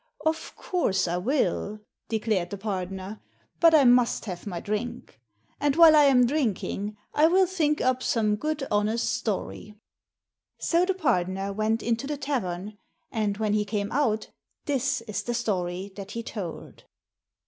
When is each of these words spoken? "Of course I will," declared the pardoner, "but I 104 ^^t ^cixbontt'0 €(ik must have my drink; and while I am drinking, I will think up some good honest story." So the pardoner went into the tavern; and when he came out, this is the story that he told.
"Of 0.25 0.55
course 0.55 1.07
I 1.07 1.17
will," 1.17 1.79
declared 2.09 2.49
the 2.49 2.57
pardoner, 2.57 3.19
"but 3.59 3.75
I 3.75 3.83
104 3.83 3.83
^^t 3.83 3.85
^cixbontt'0 3.85 3.91
€(ik 3.91 3.95
must 3.97 4.25
have 4.25 4.47
my 4.47 4.59
drink; 4.59 5.19
and 5.59 5.75
while 5.75 5.95
I 5.95 6.05
am 6.05 6.25
drinking, 6.25 6.97
I 7.13 7.27
will 7.27 7.45
think 7.45 7.81
up 7.81 8.01
some 8.01 8.35
good 8.35 8.65
honest 8.71 9.07
story." 9.13 9.75
So 10.57 10.85
the 10.85 10.95
pardoner 10.95 11.53
went 11.53 11.83
into 11.83 12.07
the 12.07 12.17
tavern; 12.17 12.79
and 13.11 13.37
when 13.37 13.53
he 13.53 13.63
came 13.63 13.91
out, 13.91 14.31
this 14.65 15.01
is 15.01 15.21
the 15.21 15.35
story 15.35 15.93
that 15.95 16.13
he 16.13 16.23
told. 16.23 16.85